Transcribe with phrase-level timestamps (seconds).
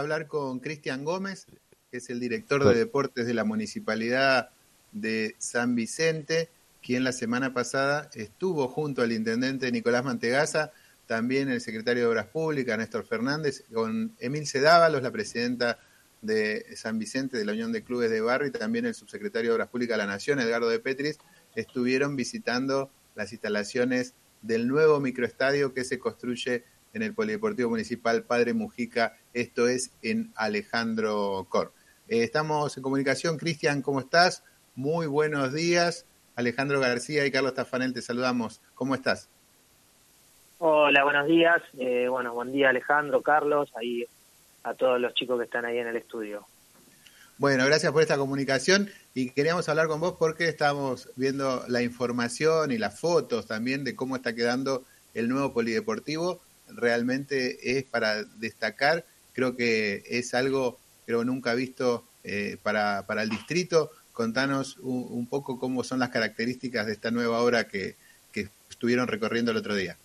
[0.00, 1.46] hablar con Cristian Gómez,
[1.90, 4.50] que es el director de deportes de la Municipalidad
[4.92, 6.48] de San Vicente,
[6.82, 10.72] quien la semana pasada estuvo junto al intendente Nicolás Mantegaza,
[11.06, 15.78] también el secretario de Obras Públicas, Néstor Fernández, con Emil Cedávalos, la presidenta
[16.22, 19.54] de San Vicente de la Unión de Clubes de Barrio, y también el subsecretario de
[19.54, 21.18] Obras Públicas de la Nación, Edgardo de Petris,
[21.54, 26.64] estuvieron visitando las instalaciones del nuevo microestadio que se construye
[26.94, 31.72] en el Polideportivo Municipal Padre Mujica, esto es en Alejandro Cor.
[32.08, 34.44] Eh, estamos en comunicación, Cristian, ¿cómo estás?
[34.76, 36.06] Muy buenos días.
[36.36, 38.60] Alejandro García y Carlos Tafanel, te saludamos.
[38.74, 39.28] ¿Cómo estás?
[40.58, 41.62] Hola, buenos días.
[41.78, 44.06] Eh, bueno, buen día Alejandro, Carlos, ahí
[44.62, 46.46] a todos los chicos que están ahí en el estudio.
[47.36, 52.70] Bueno, gracias por esta comunicación y queríamos hablar con vos porque estamos viendo la información
[52.70, 54.84] y las fotos también de cómo está quedando
[55.14, 59.04] el nuevo polideportivo realmente es para destacar.
[59.32, 63.90] Creo que es algo, creo, nunca visto eh, para, para el distrito.
[64.12, 67.96] Contanos un, poco cómo son las características de esta nueva obra que,
[68.32, 69.96] que estuvieron recorriendo el otro día.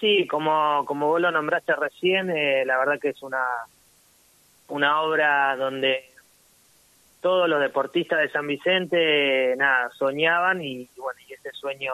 [0.00, 3.44] Sí, como, como vos lo nombraste recién, eh, la verdad que es una,
[4.68, 6.10] una obra donde
[7.20, 11.92] todos los deportistas de San Vicente, nada, soñaban y, bueno, y ese sueño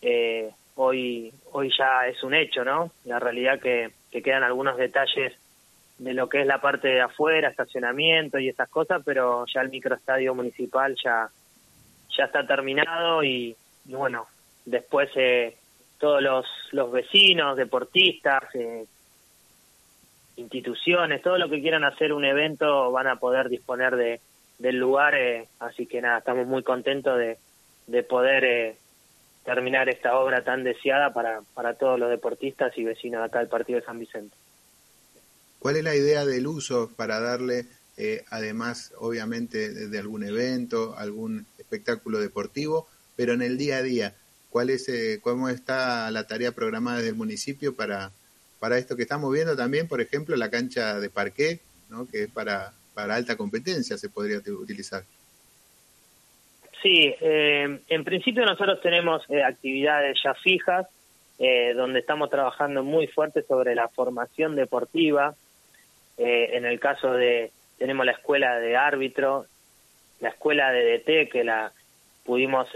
[0.00, 2.90] eh, hoy, hoy ya es un hecho, ¿no?
[3.04, 5.32] La realidad que, que quedan algunos detalles
[5.98, 9.70] de lo que es la parte de afuera, estacionamiento y esas cosas, pero ya el
[9.70, 11.28] microestadio municipal ya,
[12.16, 14.26] ya está terminado y, bueno,
[14.64, 15.56] después eh,
[15.98, 18.86] todos los, los vecinos, deportistas, eh,
[20.36, 24.20] instituciones, todo lo que quieran hacer un evento van a poder disponer de,
[24.58, 27.38] del lugar, eh, así que nada, estamos muy contentos de,
[27.86, 28.76] de poder eh,
[29.44, 33.78] terminar esta obra tan deseada para, para todos los deportistas y vecinos acá del partido
[33.78, 34.34] de San Vicente.
[35.58, 41.46] ¿Cuál es la idea del uso para darle, eh, además, obviamente, de, algún evento, algún
[41.58, 44.14] espectáculo deportivo, pero en el día a día?
[44.50, 48.12] ¿Cuál es, eh, ¿Cómo está la tarea programada desde el municipio para,
[48.60, 52.06] para esto que estamos viendo también, por ejemplo, la cancha de parqué, ¿no?
[52.08, 55.04] que es para, para alta competencia, se podría utilizar?
[56.84, 60.86] Sí, eh, en principio nosotros tenemos eh, actividades ya fijas,
[61.38, 65.34] eh, donde estamos trabajando muy fuerte sobre la formación deportiva.
[66.18, 69.46] en el caso de, tenemos la escuela de árbitro,
[70.20, 71.72] la escuela de DT, que la
[72.22, 72.68] pudimos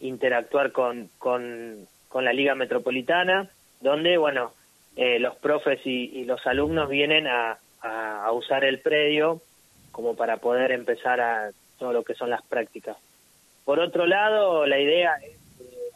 [0.00, 3.48] interactuar con, con, con, la Liga Metropolitana,
[3.80, 4.52] donde, bueno,
[4.96, 9.40] los profes y, los alumnos vienen a, a usar el predio
[9.92, 12.96] como para poder empezar a todo lo que son las prácticas.
[13.64, 15.36] Por otro lado, la idea es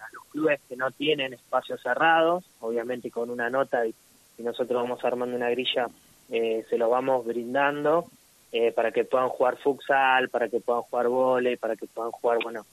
[0.00, 3.94] a los clubes que no tienen espacios cerrados, obviamente con una nota y,
[4.36, 5.86] nosotros vamos armando una grilla,
[6.28, 8.06] eh, se lo vamos brindando
[8.50, 12.38] eh, para que puedan jugar futsal, para que puedan jugar vole, para que puedan jugar,
[12.42, 12.66] bueno,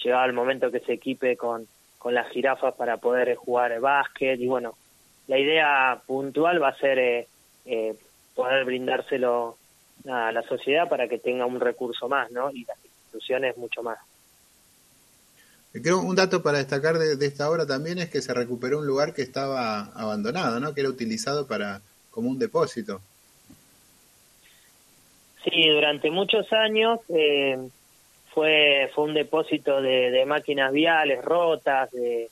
[0.00, 1.66] llegado el momento que se equipe con,
[1.98, 4.74] con las jirafas para poder jugar básquet y bueno,
[5.26, 7.26] la idea puntual va a ser
[7.66, 7.96] eh,
[8.36, 9.56] poder brindárselo
[10.08, 12.50] a la sociedad para que tenga un recurso más, ¿no?
[12.50, 13.98] Y las instituciones mucho más.
[15.72, 19.12] Creo un dato para destacar de, esta obra también es que se recuperó un lugar
[19.12, 20.74] que estaba abandonado, ¿no?
[20.74, 23.00] Que era utilizado para como un depósito.
[25.44, 27.58] Sí, durante muchos años eh,
[28.32, 32.30] fue fue un depósito de, máquinas viales rotas, de,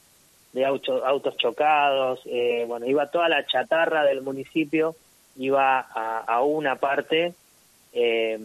[0.52, 4.96] de autos, chocados, eh, bueno, iba toda la chatarra del municipio,
[5.36, 7.34] iba a, a una parte
[7.96, 8.38] eh,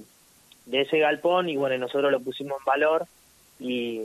[0.65, 3.05] de ese galpón y bueno, nosotros lo pusimos en valor
[3.59, 4.03] y,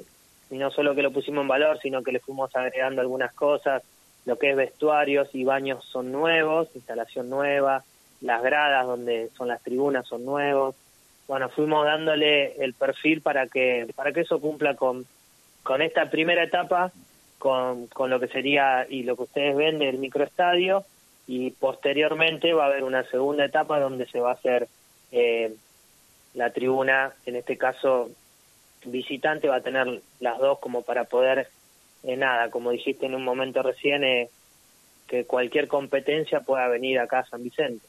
[0.50, 3.82] no solo que lo pusimos en valor, sino que le fuimos agregando algunas cosas,
[4.24, 7.84] lo que es vestuarios y baños son nuevos, instalación nueva,
[8.20, 10.74] las gradas donde son las tribunas son nuevos.
[11.28, 15.06] Bueno, fuimos dándole el perfil para que para que eso cumpla con
[15.62, 16.92] con esta primera etapa
[17.38, 20.84] con, con lo que sería y lo que ustedes ven del microestadio
[21.26, 24.68] y posteriormente va a haber una segunda etapa donde se va a hacer
[26.34, 28.10] la tribuna, en este caso
[28.84, 31.48] visitante, va a tener las dos como para poder,
[32.02, 34.30] eh, nada, como dijiste en un momento recién, eh,
[35.06, 37.84] que cualquier competencia pueda venir acá a San Vicente.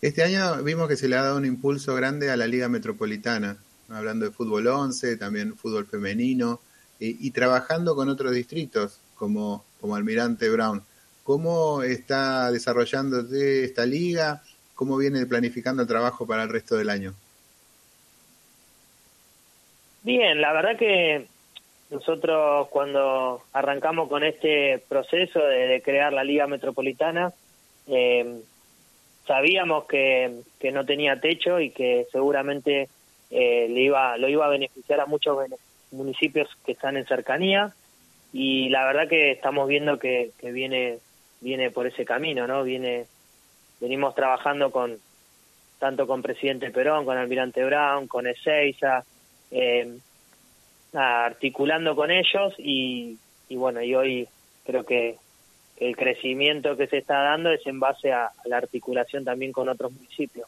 [0.00, 3.56] Este año vimos que se le ha dado un impulso grande a la Liga Metropolitana,
[3.88, 6.60] hablando de fútbol 11, también fútbol femenino,
[6.98, 10.84] y trabajando con otros distritos como, como Almirante Brown.
[11.24, 14.42] ¿Cómo está desarrollándose esta liga?
[14.74, 17.14] ¿Cómo viene planificando el trabajo para el resto del año?
[20.02, 21.26] Bien, la verdad que
[21.90, 27.32] nosotros cuando arrancamos con este proceso de, crear la Liga Metropolitana,
[27.88, 28.42] Eh,
[29.26, 32.88] sabíamos que, que no tenía techo y que seguramente
[33.30, 35.38] eh, le iba, lo iba a beneficiar a muchos
[35.90, 37.72] municipios que están en cercanía
[38.32, 40.98] y la verdad que estamos viendo que, que viene
[41.40, 42.62] viene por ese camino, ¿no?
[42.62, 43.06] Viene
[43.82, 44.96] venimos trabajando con
[45.80, 49.04] tanto con presidente Perón, con Almirante Brown, con Ezeiza,
[49.50, 49.98] eh,
[50.94, 53.18] articulando con ellos y,
[53.48, 54.28] y bueno, y hoy
[54.64, 55.16] creo que
[55.78, 59.90] el crecimiento que se está dando es en base a, la articulación también con otros
[59.90, 60.46] municipios.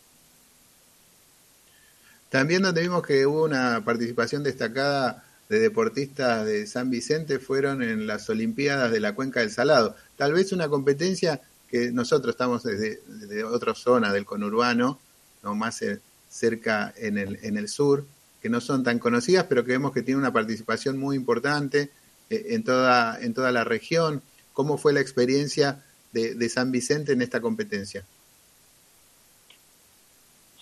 [2.29, 8.07] También donde vimos que hubo una participación destacada de deportistas de San Vicente fueron en
[8.07, 9.97] las Olimpiadas de la Cuenca del Salado.
[10.17, 14.99] Tal vez una competencia que nosotros estamos desde, otra zona del conurbano,
[15.43, 15.84] no más
[16.28, 18.05] cerca en el, en el sur,
[18.44, 21.90] que no son tan conocidas, pero que vemos que tiene una participación muy importante
[22.28, 24.20] eh, en, toda, en toda la región.
[24.52, 25.82] ¿Cómo fue la experiencia
[26.12, 28.05] de, San Vicente en esta competencia?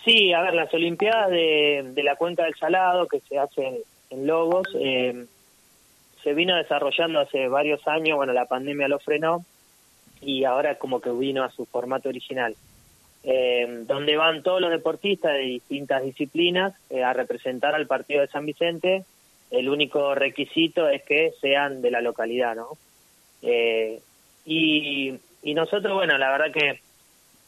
[0.03, 3.79] Sí, a ver, las Olimpiadas de, la Cuenca del Salado que se hacen
[4.09, 5.25] en Logos eh,
[6.23, 9.45] se vino desarrollando hace varios años, bueno, la pandemia lo frenó
[10.25, 12.55] y ahora como que vino a su formato original,
[13.23, 18.27] eh, donde van todos los deportistas de distintas disciplinas eh, a representar al partido de
[18.27, 19.05] San Vicente.
[19.51, 22.69] El único requisito es que sean de la localidad, ¿no?
[23.43, 23.99] Eh,
[24.45, 26.79] y, nosotros, bueno, la verdad que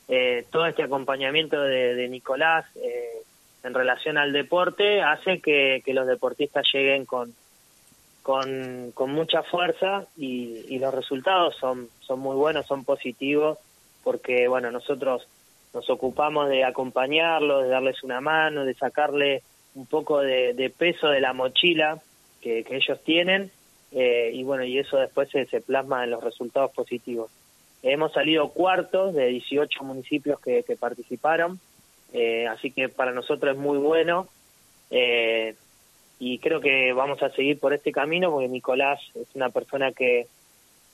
[0.07, 3.23] eh, todo este acompañamiento de, Nicolás eh,
[3.63, 7.33] en relación al deporte hace que, los deportistas lleguen con,
[8.25, 13.59] con, con mucha fuerza y, y, los resultados son, son muy buenos, son positivos,
[14.03, 15.27] porque, bueno, nosotros
[15.75, 19.43] nos ocupamos de acompañarlos, de darles una mano, de sacarle
[19.75, 22.01] un poco de, peso de la mochila
[22.41, 23.51] que, ellos tienen
[23.91, 27.29] eh, y bueno, y eso después se, se, plasma en los resultados positivos.
[27.83, 31.59] Hemos salido cuartos de 18 municipios que, que participaron,
[32.11, 34.27] eh, así que para nosotros es muy bueno
[34.89, 35.53] eh,
[36.19, 40.27] y creo que vamos a seguir por este camino porque Nicolás es una persona que,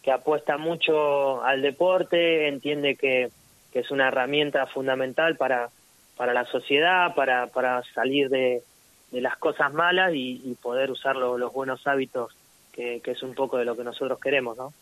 [0.01, 3.29] que apuesta mucho al deporte, entiende que,
[3.71, 5.69] que es una herramienta fundamental para,
[6.17, 8.63] para la sociedad, para, para salir de,
[9.11, 12.35] de las cosas malas y, poder usar los buenos hábitos
[12.71, 14.73] que, es un poco de lo que nosotros queremos, ¿no?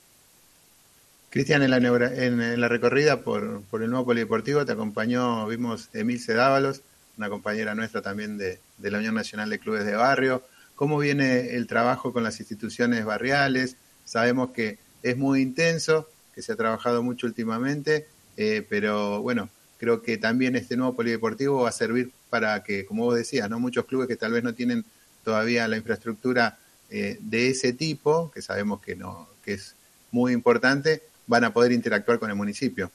[1.30, 6.19] Cristian, en la, en, la recorrida por, por el nuevo polideportivo te acompañó, vimos Emil
[6.19, 6.81] Cedávalos,
[7.18, 10.43] una compañera nuestra también de, de la Unión Nacional de Clubes de Barrio.
[10.75, 13.75] ¿Cómo viene el trabajo con las instituciones barriales?
[14.05, 20.01] Sabemos que es muy intenso, que se ha trabajado mucho últimamente, eh, pero bueno, creo
[20.01, 23.59] que también este nuevo polideportivo va a servir para que, como vos decías, ¿no?
[23.59, 24.85] muchos clubes que tal vez no tienen
[25.23, 26.57] todavía la infraestructura
[26.89, 29.75] eh, de ese tipo, que sabemos que, no, que es
[30.11, 32.91] muy importante, van a poder interactuar con el municipio.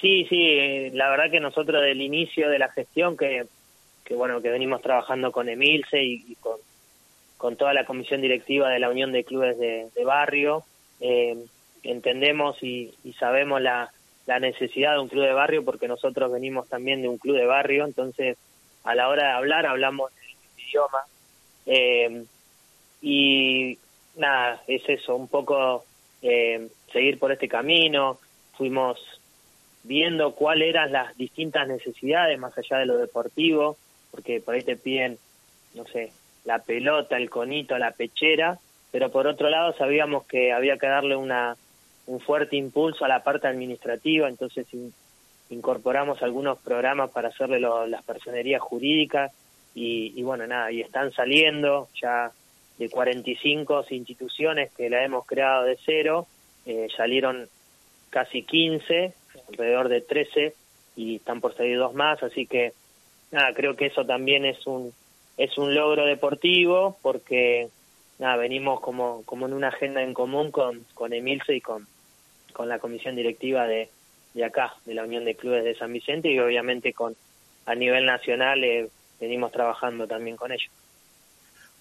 [0.00, 3.46] Sí, sí, eh, la verdad que nosotros del inicio de la gestión que,
[4.04, 6.36] que bueno, que venimos trabajando con Emilce y,
[7.36, 10.64] con, toda la comisión directiva de la Unión de Clubes de, Barrio,
[11.00, 11.36] eh,
[11.82, 13.90] entendemos y, sabemos la,
[14.26, 17.46] la, necesidad de un club de barrio porque nosotros venimos también de un club de
[17.46, 18.36] barrio, entonces
[18.84, 21.00] a la hora de hablar hablamos el idioma
[21.66, 22.24] eh,
[23.02, 23.78] y
[24.16, 25.84] nada, es eso, un poco
[26.22, 28.18] eh, seguir por este camino.
[28.56, 28.98] Fuimos
[29.88, 33.78] viendo cuáles eran las distintas necesidades más allá de lo deportivo,
[34.10, 35.18] porque por ahí te piden,
[35.74, 36.12] no sé,
[36.44, 38.58] la pelota, el conito, la pechera,
[38.92, 41.56] pero por otro lado sabíamos que había que darle una
[42.06, 44.66] un fuerte impulso a la parte administrativa, entonces
[45.50, 49.30] incorporamos algunos programas para hacerle las personerías jurídicas
[49.74, 52.32] y, bueno, nada, y están saliendo ya
[52.78, 56.26] de 45 instituciones que la hemos creado de cero,
[56.64, 57.48] eh, salieron
[58.10, 59.12] casi 15,
[59.48, 60.54] alrededor de 13
[60.96, 62.72] y están por salir dos más, así que
[63.30, 64.92] nada, creo que eso también es un
[65.36, 67.68] es un logro deportivo porque
[68.18, 71.86] nada, venimos como como en una agenda en común con con Emilce y con
[72.52, 73.88] con la comisión directiva de
[74.34, 77.16] de acá, de la Unión de Clubes de San Vicente y obviamente con
[77.66, 78.88] a nivel nacional eh,
[79.20, 80.70] venimos trabajando también con ellos.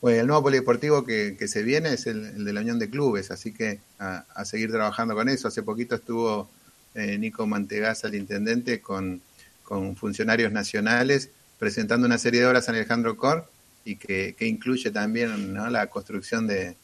[0.02, 3.32] Bueno, el nuevo polideportivo que, que se viene es el, de la Unión de Clubes,
[3.32, 5.48] así que a, seguir trabajando con eso.
[5.48, 6.50] Hace poquito estuvo
[6.96, 9.22] eh, Nico Mantegaza, el intendente, con,
[9.64, 11.30] con, funcionarios nacionales
[11.60, 13.50] presentando una serie de obras en Alejandro Cor
[13.84, 15.70] y que, que incluye también ¿no?
[15.70, 16.76] la construcción de,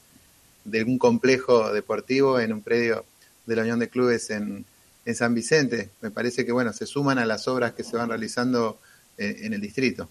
[0.65, 3.05] de, un complejo deportivo en un predio
[3.45, 4.65] de la Unión de Clubes en,
[5.05, 5.89] en San Vicente.
[6.01, 8.79] Me parece que bueno, se suman a las obras que se van realizando
[9.17, 10.09] eh, en el distrito.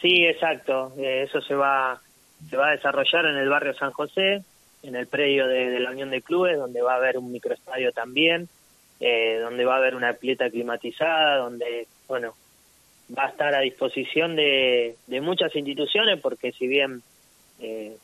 [0.00, 0.92] Sí, exacto.
[0.98, 2.00] Eh, eso se va,
[2.48, 4.42] se va a desarrollar en el barrio San José.
[4.84, 8.48] En el predio de, la Unión de Clubes, donde va a haber un microestadio también,
[9.00, 12.34] eh, donde va a haber una pileta climatizada, donde, bueno,
[13.16, 17.02] va a estar a disposición de, de muchas instituciones, porque si bien
[17.60, 17.96] eh,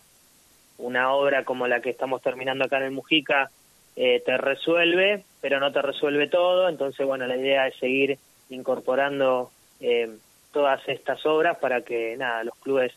[0.78, 3.50] una obra como la que estamos terminando acá en el Mujica
[3.96, 8.18] eh, te resuelve, pero no te resuelve todo, entonces, bueno, la idea es seguir
[8.48, 10.10] incorporando eh,
[10.52, 12.92] todas estas obras para que, nada, los clubes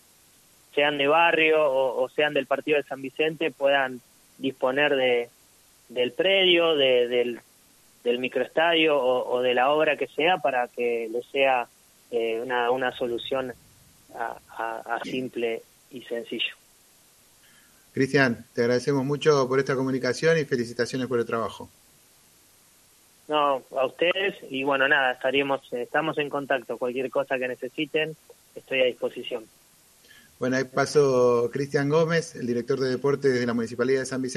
[0.73, 4.01] sean de barrio o, sean del partido de San Vicente puedan
[4.37, 5.29] disponer de
[5.89, 7.39] del predio, de, del,
[8.03, 11.67] del microestadio o, de la obra que sea para que les sea
[12.11, 13.53] eh, una, una solución
[14.15, 15.61] a, simple
[15.91, 16.55] y sencillo.
[17.93, 21.69] Cristian, te agradecemos mucho por esta comunicación y felicitaciones por el trabajo.
[23.27, 26.77] No, a ustedes y bueno, nada, estaríamos, estamos en contacto.
[26.77, 28.15] Cualquier cosa que necesiten,
[28.55, 29.45] estoy a disposición.
[30.39, 34.31] Bueno, ahí pasó Cristian Gómez, el director de deportes de la Municipalidad de San Vicente.